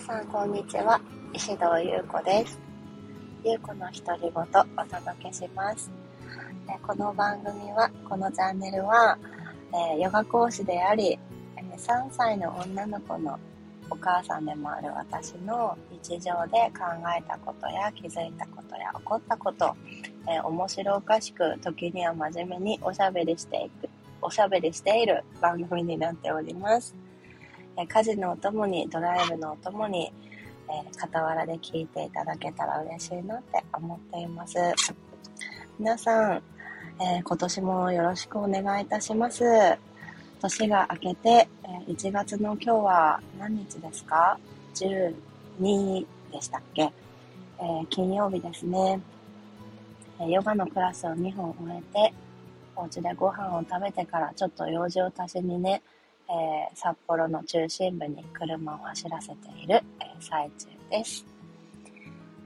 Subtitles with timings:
[0.00, 0.98] さんこんにちは。
[1.34, 2.58] 石堂優子です。
[3.44, 5.90] 優子の独り言お届けします。
[6.82, 9.18] この番組はこのチャンネルは
[9.98, 11.18] ヨガ講師であり
[11.76, 13.38] 3歳の女の子の
[13.90, 16.86] お母さんでもある私の日常で考
[17.18, 19.76] えたことや気づいたことや起こったこと、
[20.26, 23.90] えー、面白おかしく時には真面目におしゃべりしていく
[24.22, 26.94] おしゃべりしている番組になっております。
[27.80, 30.12] え家事のお供にドライブのお供に、
[30.68, 34.58] えー、傍らで聞いていただけたら嬉しいなって思っています。
[35.78, 36.42] 皆さん、
[37.00, 39.44] えー、今年もよろしくお願いいたします。
[40.42, 44.38] 年が明けて、え1月の今日は何日ですか
[44.74, 49.00] ?12 でしたっけ、えー、金曜日ですね、
[50.18, 52.14] えヨガのクラスを2本終えて、
[52.76, 55.82] お家でご飯を食べてからちょっと用事を足しにね、
[56.30, 61.26] えー、札幌の中心部に車を走らせている、えー、最中です。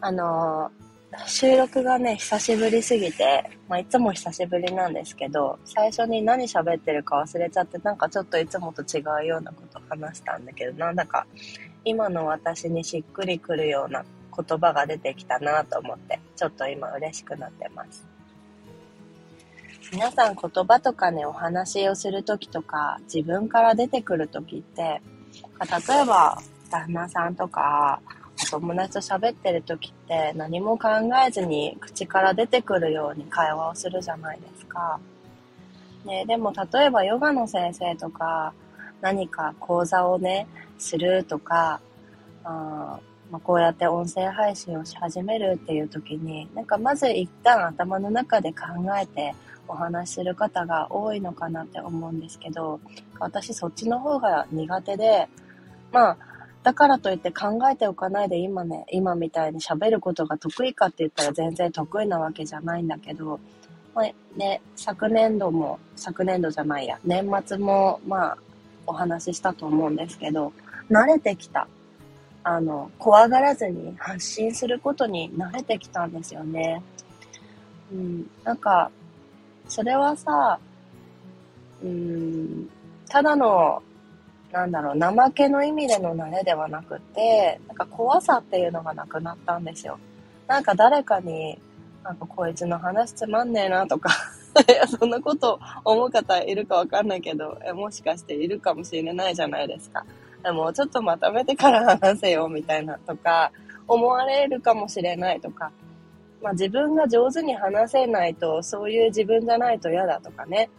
[0.00, 11.26] あのー、収録がね、久しぶりすぎて、まあ、いつも久しぶりなんですけど、最初に何喋ってるか忘れちゃって、なんかちょっといつもと違うようなこと話したんだけど、なんだか
[11.84, 14.04] 今の私にしっくりくるような
[14.36, 18.15] 言葉が出てきたなと思って、ちょっと今嬉しくなってます。
[19.92, 25.00] 皆さん言葉とかね、お話をするときとか、自分から出てくるときって、
[25.60, 28.00] 例えば、旦那さんとか、
[28.42, 30.88] お友達と喋ってるときって何も考
[31.26, 35.00] えずに口から出てくるように会話をするじゃないですか。
[36.04, 38.52] ね、でも例えばヨガの先生とか
[39.00, 40.46] 何か講座をね、
[40.78, 41.80] するとか、
[42.44, 48.66] あまあ、こうやって音声配信をし始めるっていう時に、なんかまず一旦頭の中で考
[49.00, 49.34] えて
[49.68, 52.80] お話しする方が多いのかなって思うんですけど、
[53.18, 55.28] 私そっちの方が苦手で、
[55.92, 56.16] まあ、
[56.62, 63.38] だからといって考えておかないで今ね、今みたいに喋ることが得意かって言ったら全然得意なわけじゃないんだけど、
[63.94, 64.04] まあ、
[64.36, 68.38] ね、昨年度も、昨年度じゃないや、年末もまあ
[68.86, 70.52] お話ししたと思うんですけど、
[70.90, 71.68] 慣れてきた。
[72.42, 76.82] あの、怖がらずに発信することに慣れてきたんですよね。
[77.92, 78.90] うん、なんか、
[79.68, 80.58] それはさ、
[81.82, 82.68] うん、
[83.08, 83.82] ただの、
[84.52, 89.98] なんだろう、怠けの意味での慣れではなくて、なんか怖さっていうのがなくなったんですよ。
[90.46, 91.58] なんか誰かに、
[92.02, 94.10] なんかこいつの話つまんねえなとか
[94.68, 100.04] いや、 そんなこと思う方いるかわかんないけど、えもしかしているかもしれないじゃないですか。
[100.42, 103.50] でも、ちょっとまとめてから話せよ、みたいなとか、
[103.86, 105.70] 思われるかもしれないとか、
[106.46, 110.70] まあ、自分が上手に話せないと、そういう自分じゃないと嫌だとかね。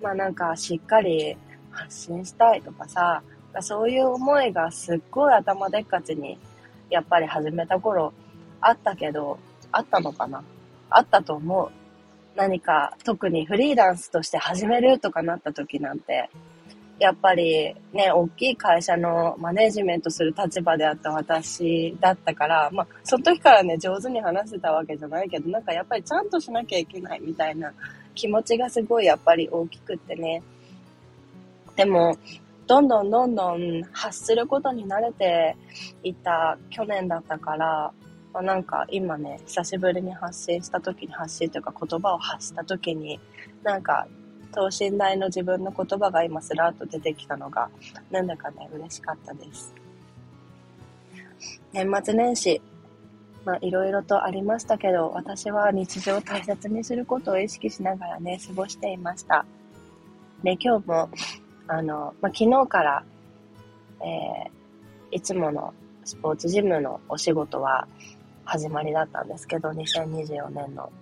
[0.00, 1.36] まあなんかしっかり
[1.72, 3.20] 発信したいとかさ、
[3.60, 6.38] そういう思いがすっごい頭でっかちに、
[6.90, 8.12] やっぱり始めた頃
[8.60, 9.40] あったけど、
[9.72, 10.44] あったのかな
[10.90, 11.72] あったと思う。
[12.36, 16.30] 何か特にフリーランスとして始めるとかなった時なんて、
[16.98, 27.72] やっぱりね、大きい会社のマネジメントする立場であった私だったから、まあ、その時からね、上手に話せたわけじゃないけど、なんかやっぱりちゃんとしなきゃいけないみたいな
[28.14, 30.42] 気持ちがすごいやっぱり大きくってね。
[31.76, 32.16] でも、
[32.66, 35.56] どんどんどんどん発することに慣れて
[36.02, 37.92] いた去年だったから、
[38.32, 43.20] まあ、なんか今ね、久しぶりに発信した時に発信というか言葉を発した時に、
[43.62, 44.06] なんか
[44.54, 47.68] 等身大の自分の言葉が今すらっと出てきたのが、
[48.10, 49.74] なんだかね、嬉しかったです。
[51.72, 52.62] 年末年始、
[53.44, 59.44] まあ、いろいろとありましたけど、私は日常を大切にすることを意識しながらね、過ごしていました。
[60.42, 61.10] で、今日も、
[61.66, 63.04] あの、まあ、昨日から、
[64.00, 67.88] えー、いつものスポーツジムのお仕事は
[68.44, 70.92] 始まりだったんですけど、2024年の。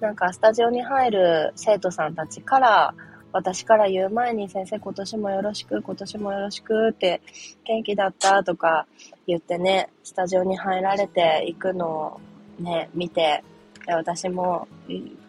[0.00, 2.94] なんかスタジオに入る生徒さんたちから、
[3.32, 7.20] 私から言う前に先生今年もよろしく、今年もよろしくって
[7.64, 8.86] 元気だったとか
[9.26, 12.20] 言ってね、スタジオに入られていくのを
[12.62, 13.44] ね、見て、
[13.86, 14.68] 私も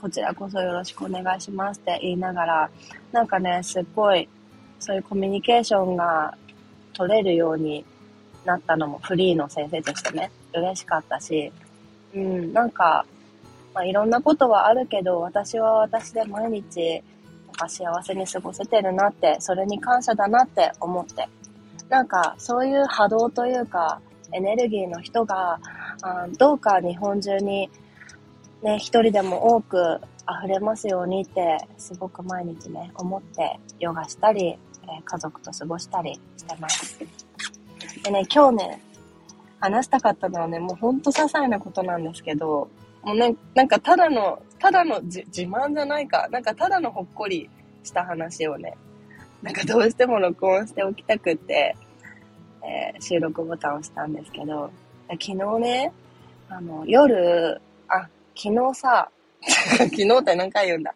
[0.00, 2.70] こちらこそよろしくお願いしますって言いながら、
[3.10, 4.28] なんかね、すっごい
[4.78, 6.36] そういうコミュニケーションが
[6.92, 7.84] 取れるように
[8.44, 11.52] なったのもフリーの先生としてね、嬉しかったし、
[12.14, 13.06] うん、なんか
[13.78, 17.00] まあ、いろんなことはあるけど、私は私で毎日、
[17.46, 21.28] なんか幸せに過ごせてるなって、それに感謝だなって思って。
[21.88, 24.00] なんか、そういう波動というか、
[24.32, 25.60] エネルギーの人が、
[26.02, 27.70] あどうか日本中に、
[28.62, 34.58] ね、一人でも多く溢れますようにって、すごく毎日ね、思ってヨガしたり、え、
[35.04, 36.98] 家族と過ごしたりしてます。
[38.02, 38.82] でね、今日ね、
[39.60, 42.68] 話したかったのはね、もうほんと些細なことなんですけど、
[43.08, 47.48] もう、なんかただの、ただの自慢じゃないか、なんかただのほっこり
[47.82, 48.74] した話をね、
[49.42, 51.76] なんかどうしても録音しておきたくって、
[52.62, 54.70] えー、収録ボタンを押したんですけど、
[55.08, 55.92] 昨日ね、
[56.50, 59.10] あの、夜、あ、昨日さ、
[59.78, 60.94] 昨日って何回言うんだ。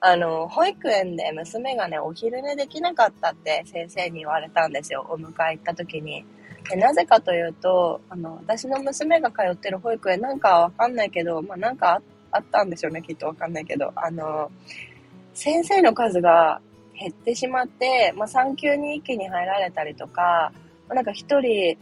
[0.00, 5.06] あの、保育園で娘がね、お昼寝できなかったって先生に言われたんですよ。
[5.08, 6.24] お迎え行った時に。
[6.70, 14.50] でなぜかというと、あの、私の娘が通ってる保育園なんかわかんないけど、まあなんかあったんでしょうね、きっとわかんないけど、あの、
[15.34, 16.60] 先生の数が
[16.98, 20.52] 減ってしまって、まあ産休に一気に入られたりとか、
[20.88, 21.76] まあ、なんか一人、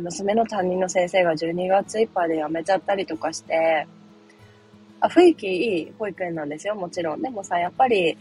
[0.00, 3.86] 娘の担任の先生が12月いっぱいで辞めちゃったりとかして、
[5.00, 7.22] あ雰囲気いい保育園なんですよ、もちろん。
[7.22, 8.16] でもさ、やっぱり、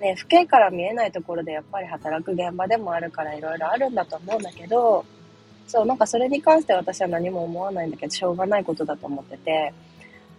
[0.00, 5.04] ね、父兄から見えないところでやっぱり働く現場でもあるからいろいろあるんだと思うんだけど、
[5.66, 9.72] そう、なんかそれに関して私は何も思わないんだけど、しょうがないことだと思ってて。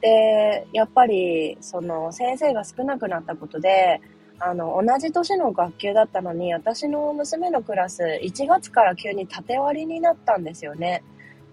[0.01, 4.01] で、やっぱり、その、先生が少なくなったことで、
[4.39, 11.03] あの、同じ年の学級だったのに、私の娘のクラス、1月から急に縦割りになったんですよね。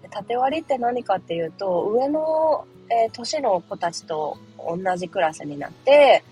[0.09, 6.23] 縦割りって何かっていうと、上の、えー、年の子たちと同じクラスになって、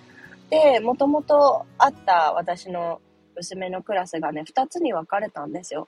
[0.49, 3.01] で、もともとあった私の
[3.35, 5.87] 娘のクラスがね、2つに分かれたんですよ。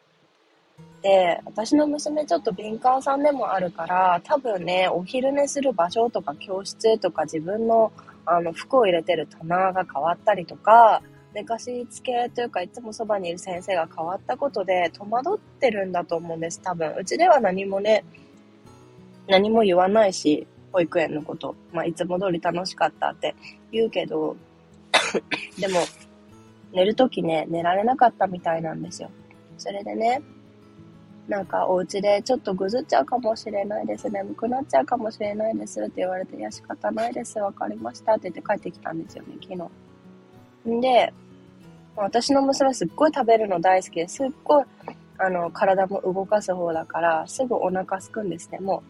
[1.04, 7.92] で、私の娘ちょっと敏感さんでもあるから、多分ね、お昼寝する場所とか教室とか自分の
[8.26, 11.02] あの服を入れてる棚が変わったりとか、
[11.34, 16.96] 寝かしつけというか、いつもそばにいる先生が変わったことで戸惑ってるんだと思うんです、多分。
[16.98, 18.06] うちでは何もね、
[19.28, 21.54] 何も言わないし、保育園のこと。
[21.74, 23.36] まあ、いつも通り楽しかったって
[23.74, 24.38] 言うけど、
[25.60, 25.82] でも、
[26.72, 29.10] 寝るときね、寝られなかったみたいなんですよ。
[29.58, 30.22] それでね、
[31.28, 34.10] なんかお家でちょっとぐずっちゃうかもしれないです。
[34.10, 37.40] 眠くなっちゃうかもしれないですって言われて、いや仕方ないです。
[37.40, 39.56] わかりましたって言って帰ってきたんですよね、昨
[40.66, 40.70] 日。
[40.70, 41.14] んで、
[41.96, 44.66] 私の娘すっごい食べるの大好きですっごい、
[45.18, 48.60] あの、体も動かす方だから、すぐお腹すくんですね。
[48.60, 48.84] も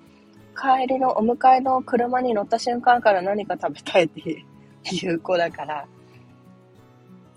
[0.56, 4.22] う、帰りのお迎えの車に乗った瞬間から何か食べたいって
[4.92, 5.86] いう子だから。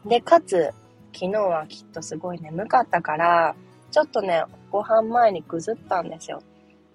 [0.06, 0.72] で、かつ、
[1.12, 3.56] 昨日はきっとすごい眠かったから、
[3.90, 4.44] ちょっとね、
[4.76, 6.42] ご飯前にぐずったんですよ。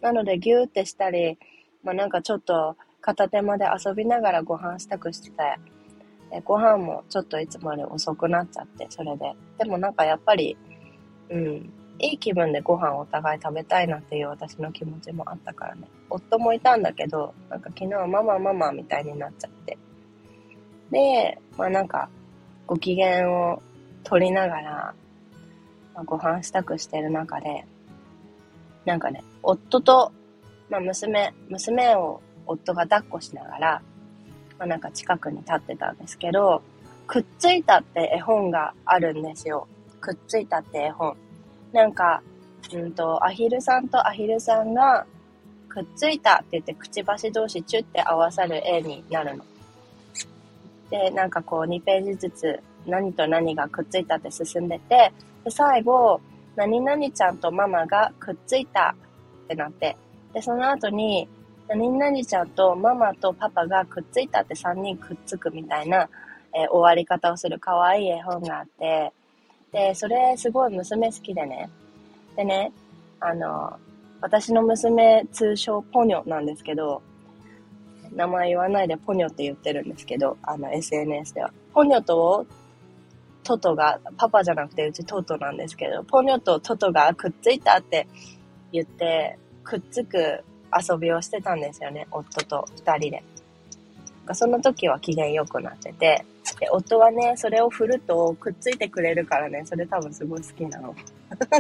[0.01, 1.39] なのでギューってしたり、
[1.83, 5.35] まあなんかちょっと片手間で遊びながらご飯支度してて、
[6.29, 9.33] でご飯もちょっといつもより遅くなっちゃって、それで。
[9.57, 10.55] でもなんかやっぱり、
[11.31, 15.87] うん、いい気分でご飯をお互い食べたいなっていう私の気持ちもあったからね。
[16.07, 19.79] 夫もいたんだけど、なんか昨日はママママみたいになっちゃって。
[20.91, 22.09] で、まあなんか、
[22.67, 23.59] ご機嫌を
[24.03, 24.93] 取りながら、
[25.95, 27.65] まご飯支度してる中で、
[28.85, 30.11] なんかね、夫と、
[30.69, 33.81] まあ、娘、娘を夫が抱っこしながら、
[34.57, 36.61] まあ、なんか近くに立ってたんですけど、
[37.07, 39.67] くっついたって絵本があるんですよ。
[39.99, 41.15] くっついたって絵本。
[41.73, 42.21] なんか、
[42.73, 45.05] うんと、アヒルさんとアヒルさんが、
[45.67, 49.45] くっついたって言ってくちばし同士チュって合わさる絵になるの。
[50.89, 55.13] で、なんかこう2ページずつ何と何がくっついたって進んでて、
[55.45, 56.19] で、最後、
[56.55, 58.95] 何々ちゃんとママがくっついた
[59.45, 59.95] ってなって、
[60.33, 61.27] で、その後に、
[61.67, 66.09] 何々ちゃんとママとパパがくっついたって3人くっつくみたいな、
[66.53, 69.13] えー、終わり方をする可愛い絵本があって、
[69.71, 71.69] で、それすごい娘好きでね。
[72.35, 72.73] でね、
[73.21, 73.77] あの、
[74.19, 77.01] 私の娘通称ポニョなんですけど、
[78.13, 81.51] 名前言わないでポニョって言ってるんですけど、あの SNS では。
[81.73, 82.45] ポニョと
[83.43, 88.07] トトが、パパじゃなくてうちトトなんですけど、ポニョとトトがくっついたって
[88.71, 93.23] 言って、くっつく遊びをしてたんですよね、夫と二人で。
[94.33, 96.25] その時は機嫌良くなってて、
[96.59, 100.95] で、夫はね、それを振るとくっついてくれるからね、それ多分すごい好きなの。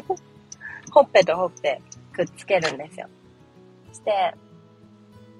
[0.91, 1.81] ほっぺとほっぺ
[2.13, 3.07] くっつけるんですよ。
[3.91, 4.33] して、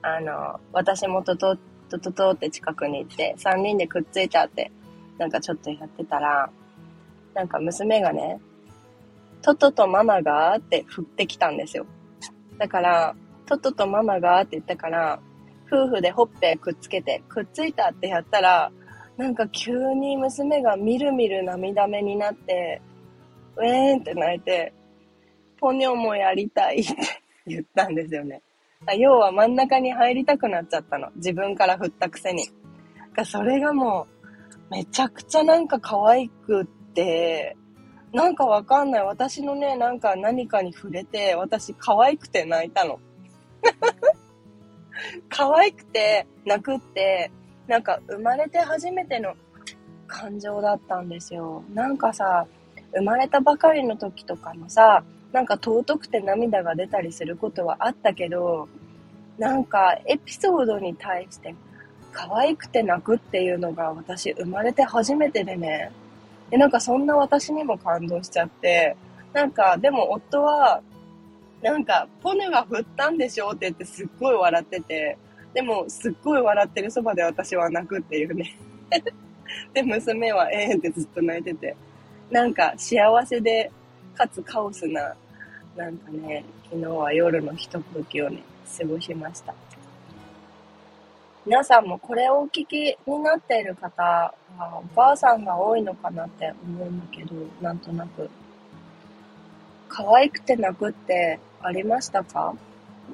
[0.01, 1.57] あの、私もトト、
[1.89, 4.71] トトトって近くに行って、三人でくっついたって
[5.21, 6.49] なんかちょっとやってたら、
[7.35, 8.39] なんか娘がね、
[9.43, 11.85] トトとママがって振ってきたんですよ。
[12.57, 15.19] だから、トトとママがって言ったから、
[15.71, 18.71] 夫婦でほっぺくっつけて、くっついたってやったら、
[19.15, 22.81] なんか急に娘がみるみる涙目になって、
[23.57, 24.73] ウェーンって泣いて、
[25.59, 26.95] ポニョもやりたいって
[27.45, 28.41] 言ったんですよね。
[28.97, 31.09] 要は真ん中に入りたくなっちゃったの。
[31.17, 32.49] 自分から振ったくせに。
[33.23, 34.10] それがもう、
[34.71, 37.57] めちゃくちゃなんか可愛くって、
[38.13, 39.03] なんかわかんない。
[39.03, 42.97] 私のね、なんか何かに触れて、私可愛くて泣いたの。
[45.29, 47.31] 可愛くて泣くって、
[47.67, 49.35] なんか生まれて初めての
[50.07, 51.63] 感情だったんですよ。
[51.73, 52.47] なんかさ、
[52.93, 58.69] 生まれたばかりの時とかもさ、なんか尊くて涙が出たりすることはあったけど、
[59.37, 61.55] なんかエピソードに対して
[62.11, 65.91] 可愛くて泣くっていうのが私生まれて初めてでね。
[66.49, 68.95] で、なんかそんな私にも感動しちゃって、
[69.33, 70.81] なんかでも夫は、
[71.61, 75.17] なんかポネが振ったんでしょって言ってすっごい笑ってて、
[75.53, 78.57] でもすっごい笑ってるそばで私は泣くっていうね。
[79.73, 81.75] で、娘はええってずっと泣いてて、
[82.29, 83.71] なんか幸せで、
[84.15, 85.15] かつカオスな、
[85.75, 88.43] なんかね、昨日は夜のひとときをね、
[88.77, 89.53] 過ごしました。
[91.43, 98.29] 皆さんもこれをお聞きになっている方は、お母さんが多いのかなって思うんだけど、なんとなく。
[99.89, 102.53] 可愛くて泣くってありましたか？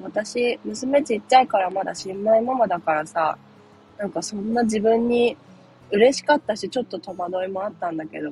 [0.04, 3.38] 私、娘ちっちゃいからまだ新米ママだからさ、
[3.98, 5.38] なんかそんな自分に
[5.92, 8.32] 嬉しかったし、ちょっと戸惑いもあったんだけど、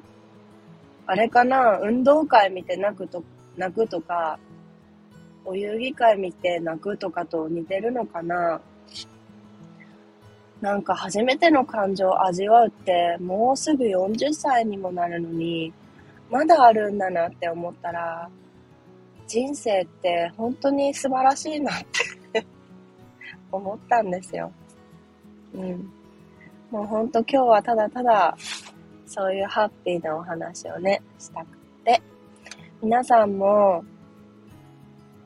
[1.08, 1.80] あれかな？
[1.80, 3.24] 運動会見て泣くと、
[3.56, 4.40] 泣くとか、
[5.46, 8.60] お遊戯会見て泣くとかと似てるのかな？
[10.66, 15.72] なんか初めての感情を味わうってもうすぐ40歳にもなるのに
[16.32, 18.28] まだあるんだなって思ったら
[19.28, 21.84] 人生って本当に素晴らしいなっ
[22.34, 22.44] て
[23.54, 24.52] 思ったんですよ。
[25.54, 25.92] うん。
[26.72, 28.36] もう本当今日はただただ
[29.06, 32.02] そういうハッピーなお話をね、したくて。
[32.82, 33.84] 皆さんも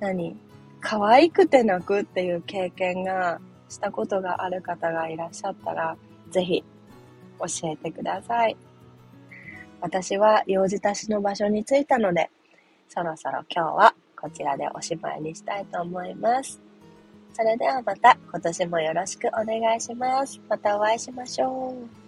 [0.02, 0.36] 何？
[0.82, 3.40] 可愛くて泣くっていう経験が
[3.70, 5.96] したことがある方がいらっしゃったら、
[6.32, 6.64] ぜひ
[7.40, 8.58] 教えてください。
[9.82, 12.30] 私は用事足しの場所に着いたので、
[12.90, 16.60] そろそろ今日はこちらでおしまいにしたいと思います。
[17.34, 20.42] それではまた今年もよろしくお願いします。
[20.50, 21.99] またお会いしましょう。